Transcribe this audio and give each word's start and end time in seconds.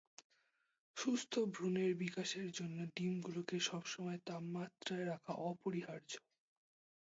সুস্থ 0.97 1.33
ভ্রূণের 1.51 1.91
বিকাশের 2.03 2.47
জন্য 2.51 2.77
ডিমগুলোকে 2.95 3.57
সবসময় 3.69 4.19
তাপমাত্রায় 4.27 5.05
রাখা 5.05 5.33
অপরিহার্য। 5.49 6.11